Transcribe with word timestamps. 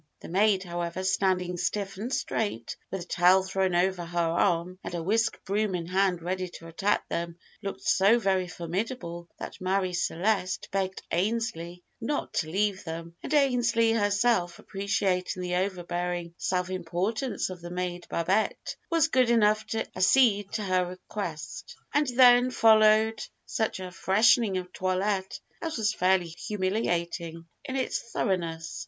The 0.19 0.29
maid, 0.29 0.63
however, 0.63 1.03
standing 1.03 1.57
stiff 1.57 1.95
and 1.97 2.11
straight, 2.11 2.75
with 2.89 3.01
a 3.01 3.05
towel 3.05 3.43
thrown 3.43 3.75
over 3.75 4.03
her 4.03 4.17
arm 4.17 4.79
and 4.83 4.95
a 4.95 5.03
whisk 5.03 5.37
broom 5.45 5.75
in 5.75 5.85
hand 5.85 6.23
ready 6.23 6.49
to 6.57 6.65
attack 6.67 7.07
them, 7.07 7.37
looked 7.61 7.83
so 7.83 8.17
very 8.17 8.47
formidable 8.47 9.29
that 9.37 9.61
Marie 9.61 9.93
Celeste 9.93 10.67
begged 10.71 11.03
Ainslee 11.11 11.83
not 12.01 12.33
to 12.33 12.49
leave 12.49 12.83
them; 12.83 13.13
and 13.21 13.31
Ainslee, 13.31 13.91
herself 13.93 14.57
appreciating 14.57 15.43
the 15.43 15.53
overbearing 15.53 16.33
self 16.35 16.71
importance 16.71 17.51
of 17.51 17.61
the 17.61 17.69
maid 17.69 18.07
Babette, 18.09 18.75
was 18.89 19.07
good 19.07 19.29
enough 19.29 19.67
to 19.67 19.85
accede 19.95 20.51
to 20.53 20.63
her 20.63 20.83
request. 20.87 21.77
And 21.93 22.07
then 22.07 22.49
followed 22.49 23.23
such 23.45 23.79
a 23.79 23.91
freshening 23.91 24.57
of 24.57 24.73
toilette 24.73 25.39
as 25.61 25.77
was 25.77 25.93
fairly 25.93 26.29
humiliating 26.29 27.45
in 27.63 27.75
its 27.75 27.99
thoroughness. 27.99 28.79